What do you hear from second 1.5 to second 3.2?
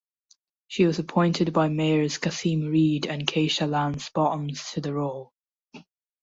by Mayors Kasim Reed